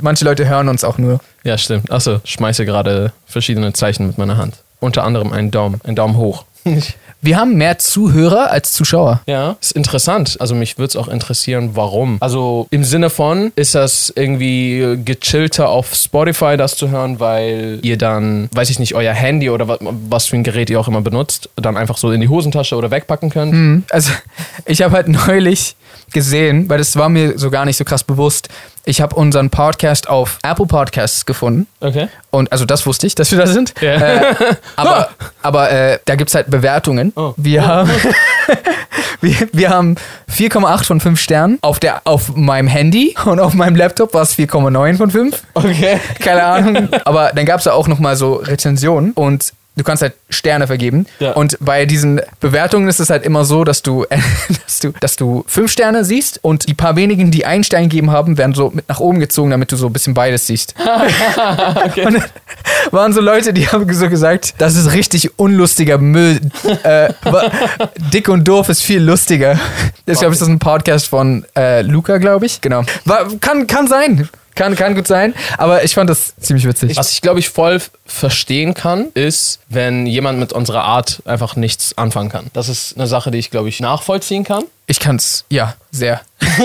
manche 0.00 0.24
Leute 0.24 0.48
hören 0.48 0.68
uns 0.68 0.84
auch 0.84 0.98
nur. 0.98 1.20
Ja, 1.44 1.58
stimmt. 1.58 1.90
Achso, 1.90 2.20
schmeiße 2.24 2.64
gerade 2.64 3.12
verschiedene 3.26 3.72
Zeichen 3.72 4.06
mit 4.06 4.18
meiner 4.18 4.36
Hand. 4.36 4.56
Unter 4.80 5.04
anderem 5.04 5.32
einen 5.32 5.50
Daumen, 5.50 5.80
einen 5.84 5.96
Daumen 5.96 6.16
hoch. 6.16 6.44
Wir 7.24 7.36
haben 7.36 7.54
mehr 7.54 7.78
Zuhörer 7.78 8.50
als 8.50 8.72
Zuschauer. 8.72 9.20
Ja, 9.26 9.56
ist 9.60 9.72
interessant. 9.72 10.38
Also 10.40 10.56
mich 10.56 10.76
würde 10.76 10.88
es 10.88 10.96
auch 10.96 11.06
interessieren, 11.06 11.70
warum. 11.74 12.16
Also 12.18 12.66
im 12.70 12.82
Sinne 12.82 13.10
von, 13.10 13.52
ist 13.54 13.76
das 13.76 14.12
irgendwie 14.16 14.98
gechillter 15.04 15.68
auf 15.68 15.94
Spotify, 15.94 16.56
das 16.56 16.74
zu 16.74 16.90
hören, 16.90 17.20
weil 17.20 17.78
ihr 17.82 17.96
dann, 17.96 18.48
weiß 18.52 18.70
ich 18.70 18.80
nicht, 18.80 18.96
euer 18.96 19.12
Handy 19.12 19.50
oder 19.50 19.68
was, 19.68 19.78
was 19.80 20.26
für 20.26 20.36
ein 20.36 20.42
Gerät 20.42 20.68
ihr 20.68 20.80
auch 20.80 20.88
immer 20.88 21.00
benutzt, 21.00 21.48
dann 21.54 21.76
einfach 21.76 21.96
so 21.96 22.10
in 22.10 22.20
die 22.20 22.28
Hosentasche 22.28 22.74
oder 22.74 22.90
wegpacken 22.90 23.30
könnt? 23.30 23.52
Mhm. 23.52 23.84
Also, 23.90 24.10
ich 24.64 24.82
habe 24.82 24.96
halt 24.96 25.06
neulich 25.06 25.76
gesehen, 26.12 26.68
weil 26.68 26.78
das 26.78 26.96
war 26.96 27.08
mir 27.08 27.38
so 27.38 27.50
gar 27.50 27.64
nicht 27.64 27.76
so 27.76 27.84
krass 27.84 28.02
bewusst. 28.02 28.48
Ich 28.84 29.00
habe 29.00 29.14
unseren 29.14 29.48
Podcast 29.50 30.08
auf 30.08 30.38
Apple 30.42 30.66
Podcasts 30.66 31.24
gefunden. 31.24 31.68
Okay. 31.80 32.08
Und 32.30 32.50
also 32.50 32.64
das 32.64 32.84
wusste 32.84 33.06
ich, 33.06 33.14
dass 33.14 33.30
wir 33.30 33.38
da 33.38 33.46
sind. 33.46 33.74
Ja. 33.80 33.94
Äh, 33.94 34.34
aber 34.76 35.10
aber 35.42 35.70
äh, 35.70 35.98
da 36.04 36.16
gibt 36.16 36.30
es 36.30 36.34
halt 36.34 36.50
Bewertungen. 36.50 37.12
Oh. 37.14 37.34
Wir, 37.36 37.64
haben, 37.66 37.90
wir, 39.20 39.48
wir 39.52 39.70
haben 39.70 39.96
4,8 40.30 40.84
von 40.84 41.00
5 41.00 41.20
Sternen 41.20 41.58
auf, 41.62 41.78
der, 41.78 42.00
auf 42.04 42.34
meinem 42.34 42.68
Handy 42.68 43.14
und 43.24 43.38
auf 43.38 43.54
meinem 43.54 43.76
Laptop 43.76 44.14
war 44.14 44.22
es 44.22 44.36
4,9 44.36 44.96
von 44.96 45.10
5. 45.10 45.42
Okay. 45.54 46.00
Keine 46.20 46.42
Ahnung. 46.42 46.88
Aber 47.04 47.32
dann 47.34 47.46
gab 47.46 47.58
es 47.58 47.64
da 47.64 47.72
auch 47.72 47.86
nochmal 47.86 48.16
so 48.16 48.34
Rezensionen 48.34 49.12
und 49.12 49.52
du 49.76 49.84
kannst 49.84 50.02
halt 50.02 50.14
Sterne 50.28 50.66
vergeben. 50.66 51.06
Ja. 51.18 51.32
Und 51.32 51.56
bei 51.60 51.86
diesen 51.86 52.20
Bewertungen 52.40 52.88
ist 52.88 53.00
es 53.00 53.10
halt 53.10 53.24
immer 53.24 53.44
so, 53.44 53.64
dass 53.64 53.82
du, 53.82 54.04
dass 54.64 54.78
du, 54.80 54.92
dass 55.00 55.16
du 55.16 55.44
fünf 55.46 55.70
Sterne 55.70 56.04
siehst 56.04 56.40
und 56.42 56.68
die 56.68 56.74
paar 56.74 56.96
wenigen, 56.96 57.30
die 57.30 57.46
einen 57.46 57.64
Stern 57.64 57.84
gegeben 57.84 58.10
haben, 58.10 58.38
werden 58.38 58.54
so 58.54 58.70
mit 58.70 58.88
nach 58.88 59.00
oben 59.00 59.20
gezogen, 59.20 59.50
damit 59.50 59.72
du 59.72 59.76
so 59.76 59.86
ein 59.86 59.92
bisschen 59.92 60.14
beides 60.14 60.46
siehst. 60.46 60.74
Und 61.96 62.14
dann 62.14 62.24
waren 62.90 63.12
so 63.12 63.20
Leute, 63.20 63.52
die 63.52 63.68
haben 63.68 63.92
so 63.92 64.08
gesagt, 64.08 64.54
das 64.58 64.76
ist 64.76 64.92
richtig 64.92 65.38
unlustiger 65.38 65.98
Müll. 65.98 66.40
äh, 66.82 67.12
Dick 68.12 68.28
und 68.28 68.46
doof 68.46 68.68
ist 68.68 68.82
viel 68.82 69.02
lustiger. 69.02 69.58
Das 70.06 70.18
glaube 70.18 70.34
ich, 70.34 70.38
das 70.38 70.48
ist 70.48 70.54
ein 70.54 70.58
Podcast 70.58 71.08
von 71.08 71.44
äh, 71.56 71.82
Luca, 71.82 72.18
glaube 72.18 72.46
ich. 72.46 72.60
Genau. 72.60 72.82
War, 73.04 73.28
kann, 73.40 73.66
kann 73.66 73.86
sein. 73.86 74.28
Kann, 74.54 74.76
kann 74.76 74.94
gut 74.94 75.06
sein. 75.06 75.34
Aber 75.56 75.84
ich 75.84 75.94
fand 75.94 76.10
das 76.10 76.34
ziemlich 76.36 76.66
witzig. 76.66 76.96
Was 76.96 77.12
ich 77.12 77.20
glaube 77.20 77.40
ich 77.40 77.48
voll 77.48 77.80
verstehen 78.06 78.74
kann, 78.74 79.08
ist, 79.14 79.60
wenn 79.68 80.06
jemand 80.06 80.38
mit 80.38 80.52
unserer 80.52 80.84
Art 80.84 81.22
einfach 81.24 81.56
nichts 81.56 81.96
anfangen 81.96 82.28
kann. 82.28 82.46
Das 82.52 82.68
ist 82.68 82.96
eine 82.96 83.06
Sache, 83.06 83.30
die 83.30 83.38
ich 83.38 83.50
glaube 83.50 83.68
ich 83.68 83.80
nachvollziehen 83.80 84.44
kann. 84.44 84.64
Ich 84.86 85.00
kann's, 85.00 85.44
ja, 85.48 85.74
sehr. 85.90 86.20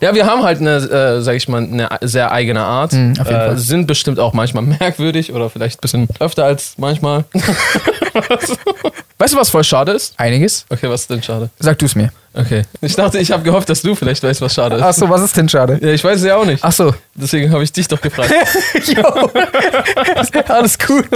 Ja, 0.00 0.14
wir 0.14 0.26
haben 0.26 0.42
halt 0.42 0.60
eine, 0.60 0.76
äh, 0.76 1.20
sag 1.22 1.34
ich 1.34 1.48
mal, 1.48 1.62
eine 1.62 1.88
sehr 2.02 2.30
eigene 2.30 2.62
Art. 2.62 2.92
Mhm, 2.92 3.14
auf 3.20 3.26
jeden 3.26 3.40
äh, 3.40 3.46
Fall. 3.46 3.58
sind 3.58 3.86
bestimmt 3.86 4.18
auch 4.18 4.32
manchmal 4.32 4.62
merkwürdig 4.80 5.32
oder 5.32 5.50
vielleicht 5.50 5.78
ein 5.78 5.80
bisschen 5.80 6.08
öfter 6.20 6.44
als 6.44 6.74
manchmal. 6.76 7.24
weißt 9.18 9.34
du, 9.34 9.36
was 9.36 9.50
voll 9.50 9.64
schade 9.64 9.92
ist? 9.92 10.18
Einiges. 10.18 10.66
Okay, 10.68 10.88
was 10.88 11.02
ist 11.02 11.10
denn 11.10 11.22
schade? 11.22 11.50
Sag 11.58 11.78
du's 11.78 11.94
mir. 11.94 12.12
Okay. 12.34 12.62
Ich 12.80 12.96
dachte, 12.96 13.18
ich 13.18 13.30
habe 13.30 13.44
gehofft, 13.44 13.68
dass 13.68 13.82
du 13.82 13.94
vielleicht 13.94 14.22
weißt, 14.22 14.40
was 14.40 14.54
schade 14.54 14.76
ist. 14.76 14.82
Ach 14.82 14.92
so, 14.92 15.08
was 15.08 15.22
ist 15.22 15.36
denn 15.36 15.48
schade? 15.48 15.78
Ja, 15.80 15.90
ich 15.90 16.02
weiß 16.02 16.18
es 16.18 16.26
ja 16.26 16.36
auch 16.36 16.44
nicht. 16.44 16.64
Ach 16.64 16.72
so. 16.72 16.92
Deswegen 17.14 17.52
habe 17.52 17.62
ich 17.62 17.72
dich 17.72 17.86
doch 17.86 18.00
gefragt. 18.00 18.32
Jo. 18.86 19.02
Alles 20.48 20.78
gut. 20.78 21.06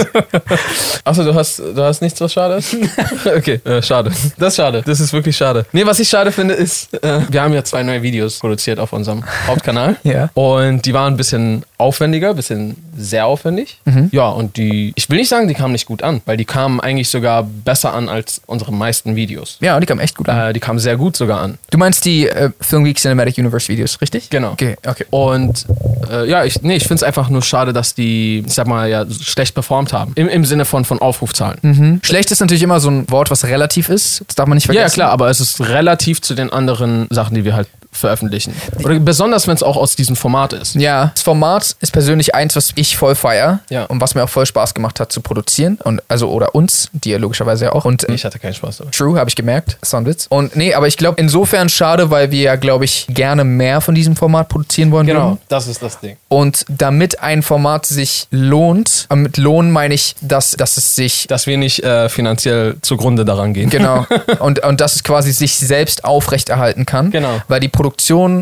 Achso, 1.03 1.23
du 1.23 1.35
hast, 1.35 1.59
du 1.59 1.81
hast 1.83 2.01
nichts, 2.01 2.19
was 2.21 2.31
schade 2.33 2.55
ist? 2.55 2.75
Okay, 3.25 3.59
äh, 3.65 3.81
schade. 3.81 4.11
Das 4.37 4.53
ist 4.53 4.55
schade. 4.55 4.81
Das 4.85 4.99
ist 4.99 5.11
wirklich 5.13 5.35
schade. 5.35 5.65
Nee, 5.71 5.85
was 5.85 5.99
ich 5.99 6.07
schade 6.07 6.31
finde, 6.31 6.53
ist, 6.53 6.93
äh, 7.03 7.21
wir 7.29 7.41
haben 7.41 7.53
ja 7.53 7.63
zwei 7.63 7.83
neue 7.83 8.01
Videos 8.01 8.39
produziert 8.39 8.79
auf 8.79 8.93
unserem 8.93 9.23
Hauptkanal. 9.45 9.97
Ja. 10.03 10.29
Und 10.33 10.85
die 10.85 10.93
waren 10.93 11.13
ein 11.13 11.17
bisschen 11.17 11.63
aufwendiger, 11.77 12.31
ein 12.31 12.35
bisschen 12.35 12.75
sehr 12.97 13.25
aufwendig. 13.25 13.79
Ja, 14.11 14.29
und 14.29 14.57
die, 14.57 14.93
ich 14.95 15.09
will 15.09 15.17
nicht 15.17 15.29
sagen, 15.29 15.47
die 15.47 15.53
kamen 15.53 15.71
nicht 15.73 15.85
gut 15.85 16.03
an, 16.03 16.21
weil 16.25 16.37
die 16.37 16.45
kamen 16.45 16.79
eigentlich 16.79 17.09
sogar 17.09 17.43
besser 17.43 17.93
an 17.93 18.09
als 18.09 18.41
unsere 18.45 18.71
meisten 18.71 19.15
Videos. 19.15 19.57
Ja, 19.59 19.79
die 19.79 19.85
kam 19.85 19.99
echt 19.99 20.15
gut 20.15 20.29
an. 20.29 20.49
Äh, 20.49 20.53
die 20.53 20.59
kamen 20.59 20.79
sehr 20.79 20.97
gut 20.97 21.08
sogar 21.15 21.41
an. 21.41 21.57
Du 21.71 21.77
meinst 21.77 22.05
die 22.05 22.27
äh, 22.27 22.51
Film 22.59 22.85
Week 22.85 22.97
Cinematic 22.97 23.37
Universe 23.37 23.67
Videos, 23.67 23.99
richtig? 24.01 24.29
Genau. 24.29 24.51
Okay, 24.51 24.75
okay. 24.85 25.05
Und 25.09 25.65
äh, 26.11 26.29
ja, 26.29 26.43
ich, 26.43 26.61
nee, 26.61 26.75
ich 26.75 26.83
finde 26.83 26.95
es 26.95 27.03
einfach 27.03 27.29
nur 27.29 27.41
schade, 27.41 27.73
dass 27.73 27.93
die, 27.93 28.43
ich 28.45 28.53
sag 28.53 28.67
mal, 28.67 28.89
ja, 28.89 29.05
schlecht 29.09 29.53
performt 29.53 29.93
haben. 29.93 30.13
Im, 30.15 30.27
im 30.27 30.45
Sinne 30.45 30.65
von, 30.65 30.85
von 30.85 30.99
Aufrufzahlen. 30.99 31.59
Mhm. 31.61 32.01
Schlecht 32.03 32.31
ist 32.31 32.39
natürlich 32.39 32.63
immer 32.63 32.79
so 32.79 32.89
ein 32.89 33.09
Wort, 33.09 33.31
was 33.31 33.45
relativ 33.45 33.89
ist. 33.89 34.23
Das 34.27 34.35
darf 34.35 34.47
man 34.47 34.55
nicht 34.55 34.65
vergessen. 34.65 34.87
ja, 34.87 34.93
klar, 34.93 35.11
aber 35.11 35.29
es 35.29 35.39
ist 35.39 35.61
relativ 35.61 36.21
zu 36.21 36.33
den 36.33 36.51
anderen 36.51 37.07
Sachen, 37.09 37.35
die 37.35 37.45
wir 37.45 37.55
halt 37.55 37.67
veröffentlichen. 37.99 38.53
Oder 38.83 38.99
besonders, 38.99 39.47
wenn 39.47 39.55
es 39.55 39.63
auch 39.63 39.77
aus 39.77 39.95
diesem 39.95 40.15
Format 40.15 40.53
ist. 40.53 40.75
Ja, 40.75 41.11
das 41.13 41.23
Format 41.23 41.75
ist 41.79 41.91
persönlich 41.93 42.35
eins, 42.35 42.55
was 42.55 42.71
ich 42.75 42.97
voll 42.97 43.15
feier 43.15 43.59
Ja. 43.69 43.85
und 43.85 44.01
was 44.01 44.15
mir 44.15 44.23
auch 44.23 44.29
voll 44.29 44.45
Spaß 44.45 44.73
gemacht 44.73 44.99
hat 44.99 45.11
zu 45.11 45.21
produzieren 45.21 45.77
und 45.83 46.01
also 46.07 46.29
oder 46.29 46.55
uns, 46.55 46.89
dir 46.93 47.19
logischerweise 47.19 47.65
ja 47.65 47.71
auch 47.73 47.85
und 47.85 48.03
Ich 48.09 48.25
hatte 48.25 48.39
keinen 48.39 48.53
Spaß 48.53 48.77
dabei. 48.77 48.91
True, 48.91 49.19
habe 49.19 49.29
ich 49.29 49.35
gemerkt. 49.35 49.77
Das 49.81 49.93
war 49.93 50.01
ein 50.01 50.05
Witz. 50.05 50.27
Und 50.29 50.55
nee, 50.55 50.73
aber 50.73 50.87
ich 50.87 50.97
glaube 50.97 51.19
insofern 51.19 51.69
schade, 51.69 52.09
weil 52.09 52.31
wir 52.31 52.41
ja, 52.41 52.55
glaube 52.55 52.85
ich, 52.85 53.05
gerne 53.09 53.43
mehr 53.43 53.81
von 53.81 53.95
diesem 53.95 54.15
Format 54.15 54.49
produzieren 54.49 54.91
wollen 54.91 55.07
Genau, 55.07 55.29
würden. 55.31 55.37
das 55.49 55.67
ist 55.67 55.81
das 55.81 55.99
Ding. 55.99 56.17
Und 56.27 56.65
damit 56.69 57.21
ein 57.21 57.43
Format 57.43 57.85
sich 57.85 58.27
lohnt, 58.31 59.05
und 59.09 59.21
mit 59.21 59.37
Lohn 59.37 59.71
meine 59.71 59.93
ich, 59.93 60.15
dass, 60.21 60.51
dass 60.51 60.77
es 60.77 60.95
sich 60.95 61.27
Dass 61.27 61.47
wir 61.47 61.57
nicht 61.57 61.83
äh, 61.83 62.09
finanziell 62.09 62.77
zugrunde 62.81 63.25
daran 63.25 63.53
gehen. 63.53 63.69
Genau. 63.69 64.05
Und, 64.39 64.63
und 64.63 64.79
dass 64.81 64.95
es 64.95 65.03
quasi 65.03 65.31
sich 65.31 65.55
selbst 65.55 66.05
aufrechterhalten 66.05 66.85
kann. 66.85 67.11
Genau. 67.11 67.41
Weil 67.47 67.59
die 67.59 67.67
Produktion 67.67 67.88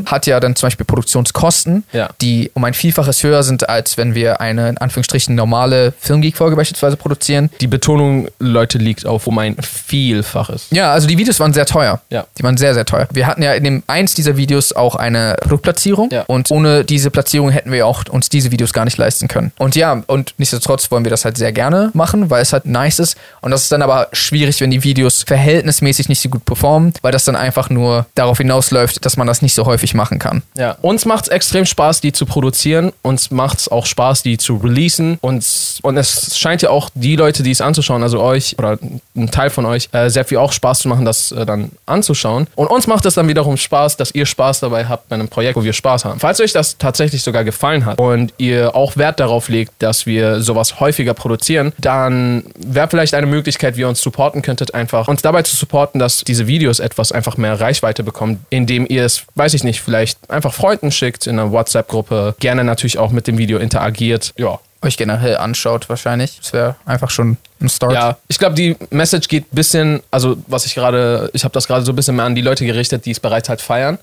hat 0.06 0.26
ja 0.28 0.40
dann 0.40 0.56
zum 0.56 0.68
Beispiel 0.68 0.86
Produktionskosten, 0.86 1.84
Ja. 1.94 2.10
die 2.22 2.52
um 2.54 2.64
ein 2.64 2.74
Vielfaches 2.74 3.24
höher 3.24 3.44
sind, 3.44 3.70
als 3.70 3.98
wenn 3.98 4.16
wir 4.16 4.42
eine 4.42 4.70
in 4.70 4.78
Anführungsstrichen 4.78 5.36
normale 5.36 5.94
Filmgeek-Folge 6.00 6.56
beispielsweise 6.56 6.98
produzieren. 6.98 7.50
Die 7.62 7.68
Betonung, 7.68 8.28
Leute, 8.40 8.78
liegt 8.78 9.06
auf 9.06 9.28
um 9.28 9.38
ein 9.40 9.56
Vielfaches. 9.62 10.68
Ja, 10.72 10.92
also 10.92 11.08
die 11.08 11.18
Videos 11.18 11.40
waren 11.40 11.54
sehr 11.54 11.66
teuer. 11.66 12.02
Ja. 12.10 12.26
Die 12.38 12.44
waren 12.44 12.58
sehr, 12.58 12.74
sehr 12.74 12.86
teuer. 12.86 13.08
Wir 13.12 13.28
hatten 13.28 13.42
ja 13.42 13.54
in 13.54 13.64
dem 13.64 13.84
eins 13.88 14.14
dieser 14.14 14.38
Videos 14.38 14.74
auch 14.74 14.96
eine 14.96 15.36
Produktplatzierung. 15.42 16.10
Ja. 16.12 16.24
Und 16.28 16.52
ohne 16.52 16.84
diese 16.84 17.12
Platzierung 17.12 17.50
hätten 17.50 17.72
wir 17.72 17.86
auch 17.88 18.04
uns 18.10 18.30
diese 18.30 18.52
Videos 18.52 18.74
gar 18.74 18.86
nicht 18.86 18.98
leisten 18.98 19.28
können. 19.28 19.52
Und 19.58 19.76
ja, 19.76 20.04
und 20.08 20.34
nichtsdestotrotz 20.38 20.90
wollen 20.92 21.04
wir 21.06 21.10
das 21.12 21.26
halt 21.26 21.38
sehr 21.38 21.52
gerne 21.52 21.92
machen, 21.94 22.30
weil 22.30 22.42
es 22.42 22.54
halt 22.54 22.66
nice 22.66 23.00
ist. 23.00 23.18
Und 23.42 23.52
das 23.52 23.64
ist 23.64 23.72
dann 23.72 23.82
aber 23.82 24.08
schwierig, 24.14 24.60
wenn 24.62 24.72
die 24.72 24.84
Videos 24.84 25.24
verhältnismäßig 25.24 26.10
nicht 26.10 26.22
so 26.22 26.30
gut 26.30 26.46
performen, 26.46 26.94
weil 27.02 27.12
das 27.12 27.26
dann 27.26 27.36
einfach 27.36 27.70
nur 27.70 28.06
darauf 28.16 28.38
hinausläuft, 28.38 29.06
dass 29.06 29.18
man 29.18 29.27
man 29.28 29.32
das 29.32 29.42
nicht 29.42 29.54
so 29.54 29.66
häufig 29.66 29.94
machen 29.94 30.18
kann. 30.20 30.42
Ja, 30.58 30.78
uns 30.82 31.06
macht 31.06 31.26
es 31.26 31.28
extrem 31.30 31.66
Spaß, 31.66 32.02
die 32.02 32.12
zu 32.12 32.26
produzieren. 32.26 32.92
Uns 33.02 33.30
macht 33.30 33.60
es 33.60 33.68
auch 33.68 33.86
Spaß, 33.86 34.24
die 34.24 34.38
zu 34.38 34.56
releasen. 34.56 35.18
Und, 35.22 35.46
und 35.84 35.98
es 35.98 36.38
scheint 36.38 36.62
ja 36.62 36.70
auch 36.70 36.90
die 36.96 37.16
Leute, 37.16 37.44
die 37.44 37.52
es 37.52 37.62
anzuschauen, 37.62 38.02
also 38.02 38.22
euch 38.22 38.56
oder 38.58 38.80
ein 39.16 39.30
Teil 39.30 39.50
von 39.50 39.66
euch, 39.66 39.90
äh, 39.92 40.10
sehr 40.10 40.26
viel 40.26 40.38
auch 40.38 40.52
Spaß 40.52 40.80
zu 40.80 40.88
machen, 40.88 41.06
das 41.06 41.32
äh, 41.32 41.46
dann 41.46 41.72
anzuschauen. 41.86 42.48
Und 42.56 42.68
uns 42.68 42.88
macht 42.88 43.06
es 43.06 43.16
dann 43.16 43.28
wiederum 43.28 43.58
Spaß, 43.58 43.98
dass 43.98 44.12
ihr 44.16 44.26
Spaß 44.26 44.62
dabei 44.62 44.86
habt 44.86 45.10
bei 45.10 45.16
einem 45.16 45.28
Projekt, 45.28 45.58
wo 45.58 45.64
wir 45.64 45.74
Spaß 45.74 46.06
haben. 46.06 46.20
Falls 46.20 46.40
euch 46.40 46.54
das 46.54 46.78
tatsächlich 46.78 47.22
sogar 47.22 47.44
gefallen 47.44 47.86
hat 47.86 48.00
und 48.00 48.34
ihr 48.38 48.76
auch 48.76 48.98
Wert 48.98 49.20
darauf 49.20 49.50
legt, 49.50 49.74
dass 49.80 50.06
wir 50.06 50.42
sowas 50.42 50.80
häufiger 50.80 51.14
produzieren, 51.14 51.74
dann 51.78 52.46
wäre 52.58 52.88
vielleicht 52.88 53.14
eine 53.14 53.28
Möglichkeit, 53.28 53.76
wie 53.76 53.82
ihr 53.82 53.90
uns 53.90 54.02
supporten 54.02 54.42
könntet, 54.42 54.74
einfach 54.74 55.08
uns 55.08 55.22
dabei 55.22 55.42
zu 55.42 55.56
supporten, 55.56 56.00
dass 56.00 56.24
diese 56.24 56.48
Videos 56.48 56.80
etwas 56.80 57.12
einfach 57.12 57.38
mehr 57.38 57.60
Reichweite 57.60 58.04
bekommen, 58.04 58.46
indem 58.50 58.86
ihr 58.88 59.04
es, 59.04 59.17
weiß 59.36 59.54
ich 59.54 59.64
nicht, 59.64 59.82
vielleicht 59.82 60.30
einfach 60.30 60.54
Freunden 60.54 60.92
schickt 60.92 61.28
in 61.28 61.40
einer 61.40 61.52
WhatsApp-Gruppe, 61.52 62.36
gerne 62.40 62.64
natürlich 62.64 62.98
auch 62.98 63.12
mit 63.12 63.28
dem 63.28 63.38
Video 63.38 63.60
interagiert. 63.60 64.34
Ja, 64.38 64.60
Euch 64.82 64.98
generell 64.98 65.38
anschaut 65.38 65.90
wahrscheinlich. 65.90 66.38
Das 66.42 66.54
wäre 66.54 66.76
einfach 66.86 67.10
schon 67.10 67.38
ein 67.60 67.70
Start. 67.70 67.94
Ja, 67.94 68.18
ich 68.28 68.38
glaube, 68.38 68.54
die 68.54 68.76
Message 68.92 69.28
geht 69.28 69.52
ein 69.52 69.56
bisschen, 69.56 70.04
also 70.12 70.38
was 70.46 70.66
ich 70.68 70.76
gerade, 70.76 71.30
ich 71.34 71.44
habe 71.44 71.54
das 71.54 71.68
gerade 71.68 71.84
so 71.84 71.92
ein 71.92 71.96
bisschen 71.96 72.16
mehr 72.16 72.26
an 72.26 72.36
die 72.36 72.42
Leute 72.42 72.66
gerichtet, 72.66 73.06
die 73.06 73.12
es 73.12 73.20
bereits 73.20 73.50
halt 73.50 73.62
feiern 73.62 73.98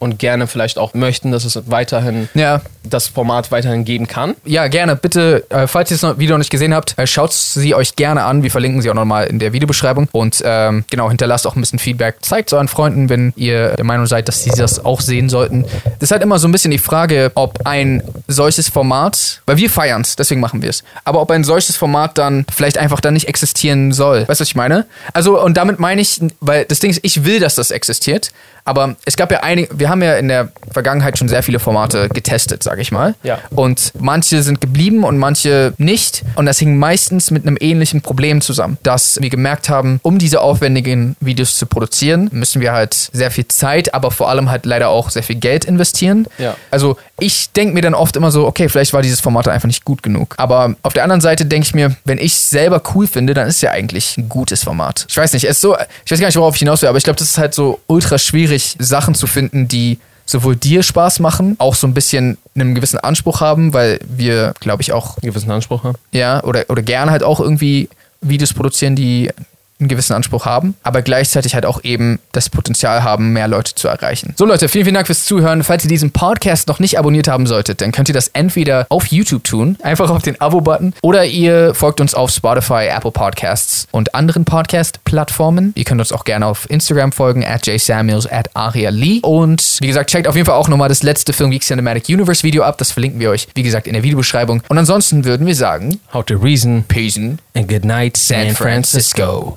und 0.00 0.18
gerne 0.18 0.48
vielleicht 0.48 0.78
auch 0.78 0.94
möchten, 0.94 1.30
dass 1.30 1.44
es 1.44 1.70
weiterhin 1.70 2.28
Ja, 2.34 2.62
das 2.82 3.06
Format 3.06 3.52
weiterhin 3.52 3.84
geben 3.84 4.08
kann. 4.08 4.34
Ja, 4.44 4.66
gerne. 4.66 4.96
Bitte, 4.96 5.44
äh, 5.50 5.68
falls 5.68 5.90
ihr 5.92 5.98
das 5.98 6.18
Video 6.18 6.34
noch 6.34 6.38
nicht 6.40 6.50
gesehen 6.50 6.74
habt, 6.74 6.98
äh, 6.98 7.06
schaut 7.06 7.32
sie 7.32 7.74
euch 7.74 7.94
gerne 7.94 8.24
an. 8.24 8.42
Wir 8.42 8.50
verlinken 8.50 8.82
sie 8.82 8.90
auch 8.90 8.94
nochmal 8.94 9.26
in 9.26 9.38
der 9.38 9.52
Videobeschreibung. 9.52 10.08
Und 10.12 10.42
ähm, 10.44 10.84
genau, 10.90 11.08
hinterlasst 11.08 11.46
auch 11.46 11.54
ein 11.54 11.60
bisschen 11.60 11.78
Feedback. 11.78 12.16
Zeigt 12.22 12.48
es 12.48 12.54
euren 12.54 12.68
Freunden, 12.68 13.08
wenn 13.08 13.32
ihr 13.36 13.70
der 13.76 13.84
Meinung 13.84 14.06
seid, 14.06 14.26
dass 14.28 14.42
sie 14.42 14.50
das 14.50 14.84
auch 14.84 15.00
sehen 15.00 15.28
sollten. 15.28 15.64
Das 15.84 16.08
ist 16.08 16.10
halt 16.10 16.22
immer 16.22 16.38
so 16.38 16.48
ein 16.48 16.52
bisschen 16.52 16.70
die 16.72 16.78
Frage, 16.78 17.30
ob 17.34 17.66
ein 17.66 18.02
solches 18.26 18.68
Format, 18.68 19.42
weil 19.46 19.56
wir 19.58 19.70
feiern 19.70 20.02
es, 20.02 20.16
deswegen 20.26 20.40
machen 20.40 20.62
wir 20.62 20.70
es, 20.70 20.84
aber 21.04 21.20
ob 21.20 21.30
ein 21.30 21.44
solches 21.44 21.76
Format 21.76 22.18
dann 22.18 22.44
vielleicht 22.52 22.78
einfach 22.78 23.00
dann 23.00 23.14
nicht 23.14 23.28
existieren 23.28 23.92
soll. 23.92 24.20
Weißt 24.20 24.40
du, 24.40 24.42
was 24.42 24.48
ich 24.48 24.56
meine? 24.56 24.86
Also, 25.12 25.40
und 25.40 25.56
damit 25.56 25.78
meine 25.78 26.00
ich, 26.00 26.20
weil 26.40 26.64
das 26.64 26.80
Ding 26.80 26.90
ist, 26.90 27.00
ich 27.02 27.24
will, 27.24 27.40
dass 27.40 27.54
das 27.54 27.70
existiert. 27.70 28.32
Aber 28.66 28.96
es 29.04 29.16
gab 29.16 29.30
ja 29.30 29.44
einige, 29.44 29.78
wir 29.78 29.88
haben 29.88 30.02
ja 30.02 30.16
in 30.16 30.26
der 30.26 30.48
Vergangenheit 30.72 31.16
schon 31.16 31.28
sehr 31.28 31.44
viele 31.44 31.60
Formate 31.60 32.08
getestet, 32.08 32.64
sage 32.64 32.82
ich 32.82 32.90
mal. 32.90 33.14
Ja. 33.22 33.38
Und 33.50 33.92
manche 33.96 34.42
sind 34.42 34.60
geblieben 34.60 35.04
und 35.04 35.18
manche 35.18 35.72
nicht. 35.78 36.24
Und 36.34 36.46
das 36.46 36.58
hing 36.58 36.76
meistens 36.76 37.30
mit 37.30 37.46
einem 37.46 37.56
ähnlichen 37.60 38.02
Problem 38.02 38.40
zusammen, 38.40 38.76
dass 38.82 39.20
wir 39.22 39.30
gemerkt 39.30 39.68
haben, 39.68 40.00
um 40.02 40.18
diese 40.18 40.40
aufwendigen 40.40 41.14
Videos 41.20 41.56
zu 41.56 41.66
produzieren, 41.66 42.28
müssen 42.32 42.60
wir 42.60 42.72
halt 42.72 42.92
sehr 43.12 43.30
viel 43.30 43.46
Zeit, 43.46 43.94
aber 43.94 44.10
vor 44.10 44.28
allem 44.28 44.50
halt 44.50 44.66
leider 44.66 44.88
auch 44.88 45.10
sehr 45.10 45.22
viel 45.22 45.36
Geld 45.36 45.64
investieren. 45.64 46.26
Ja. 46.38 46.56
Also 46.72 46.96
ich 47.20 47.52
denke 47.52 47.72
mir 47.72 47.82
dann 47.82 47.94
oft 47.94 48.16
immer 48.16 48.32
so, 48.32 48.48
okay, 48.48 48.68
vielleicht 48.68 48.92
war 48.92 49.00
dieses 49.00 49.20
Format 49.20 49.46
einfach 49.46 49.68
nicht 49.68 49.84
gut 49.84 50.02
genug. 50.06 50.34
Aber 50.38 50.74
auf 50.82 50.94
der 50.94 51.02
anderen 51.02 51.20
Seite 51.20 51.44
denke 51.44 51.66
ich 51.66 51.74
mir, 51.74 51.94
wenn 52.04 52.16
ich 52.18 52.32
es 52.32 52.48
selber 52.48 52.80
cool 52.94 53.06
finde, 53.06 53.34
dann 53.34 53.46
ist 53.48 53.56
es 53.56 53.60
ja 53.62 53.72
eigentlich 53.72 54.16
ein 54.16 54.28
gutes 54.28 54.64
Format. 54.64 55.04
Ich 55.08 55.16
weiß 55.16 55.32
nicht, 55.34 55.44
es 55.44 55.56
ist 55.56 55.60
so, 55.60 55.76
ich 56.04 56.10
weiß 56.10 56.20
gar 56.20 56.28
nicht, 56.28 56.36
worauf 56.36 56.54
ich 56.54 56.60
hinaus 56.60 56.80
will, 56.80 56.88
aber 56.88 56.98
ich 56.98 57.04
glaube, 57.04 57.18
das 57.18 57.28
ist 57.28 57.38
halt 57.38 57.54
so 57.54 57.80
ultra 57.86 58.16
schwierig, 58.18 58.76
Sachen 58.78 59.14
zu 59.14 59.26
finden, 59.26 59.68
die 59.68 59.98
sowohl 60.24 60.56
dir 60.56 60.82
Spaß 60.82 61.20
machen, 61.20 61.56
auch 61.58 61.74
so 61.74 61.86
ein 61.86 61.94
bisschen 61.94 62.38
einen 62.54 62.74
gewissen 62.74 62.98
Anspruch 62.98 63.40
haben, 63.40 63.72
weil 63.74 64.00
wir, 64.08 64.54
glaube 64.60 64.82
ich, 64.82 64.92
auch, 64.92 65.18
Einen 65.18 65.32
gewissen 65.32 65.50
Anspruch 65.50 65.84
haben. 65.84 65.96
ja, 66.12 66.42
oder, 66.42 66.64
oder 66.68 66.82
gerne 66.82 67.10
halt 67.10 67.22
auch 67.22 67.38
irgendwie 67.40 67.88
Videos 68.20 68.52
produzieren, 68.52 68.96
die 68.96 69.30
einen 69.78 69.88
gewissen 69.88 70.14
Anspruch 70.14 70.46
haben, 70.46 70.74
aber 70.82 71.02
gleichzeitig 71.02 71.54
halt 71.54 71.66
auch 71.66 71.84
eben 71.84 72.18
das 72.32 72.48
Potenzial 72.48 73.02
haben, 73.02 73.32
mehr 73.32 73.48
Leute 73.48 73.74
zu 73.74 73.88
erreichen. 73.88 74.34
So 74.36 74.46
Leute, 74.46 74.68
vielen, 74.68 74.84
vielen 74.84 74.94
Dank 74.94 75.06
fürs 75.06 75.24
Zuhören. 75.24 75.62
Falls 75.62 75.84
ihr 75.84 75.90
diesen 75.90 76.10
Podcast 76.12 76.68
noch 76.68 76.78
nicht 76.78 76.98
abonniert 76.98 77.28
haben 77.28 77.46
solltet, 77.46 77.80
dann 77.80 77.92
könnt 77.92 78.08
ihr 78.08 78.14
das 78.14 78.28
entweder 78.28 78.86
auf 78.88 79.06
YouTube 79.06 79.44
tun, 79.44 79.76
einfach 79.82 80.10
auf 80.10 80.22
den 80.22 80.40
Abo-Button, 80.40 80.94
oder 81.02 81.24
ihr 81.24 81.74
folgt 81.74 82.00
uns 82.00 82.14
auf 82.14 82.30
Spotify, 82.30 82.86
Apple 82.88 83.10
Podcasts 83.10 83.86
und 83.90 84.14
anderen 84.14 84.44
Podcast-Plattformen. 84.44 85.72
Ihr 85.74 85.84
könnt 85.84 86.00
uns 86.00 86.12
auch 86.12 86.24
gerne 86.24 86.46
auf 86.46 86.68
Instagram 86.70 87.12
folgen, 87.12 87.44
at 87.44 87.66
jsamuels, 87.66 88.26
at 88.30 88.48
Aria 88.54 88.90
Lee. 88.90 89.20
Und 89.22 89.78
wie 89.80 89.86
gesagt, 89.86 90.10
checkt 90.10 90.26
auf 90.26 90.36
jeden 90.36 90.46
Fall 90.46 90.56
auch 90.56 90.68
nochmal 90.68 90.88
das 90.88 91.02
letzte 91.02 91.32
Film 91.32 91.50
Geek 91.50 91.62
Cinematic 91.62 92.08
Universe 92.08 92.42
Video 92.42 92.62
ab. 92.62 92.78
Das 92.78 92.92
verlinken 92.92 93.20
wir 93.20 93.30
euch, 93.30 93.48
wie 93.54 93.62
gesagt, 93.62 93.86
in 93.86 93.92
der 93.92 94.02
Videobeschreibung. 94.02 94.62
Und 94.68 94.78
ansonsten 94.78 95.24
würden 95.24 95.46
wir 95.46 95.54
sagen, 95.54 96.00
How 96.12 96.24
to 96.24 96.34
reason 96.34 96.84
Peace 96.88 97.16
and 97.16 97.68
good 97.68 97.84
night, 97.84 98.16
San 98.16 98.54
Francisco. 98.54 99.54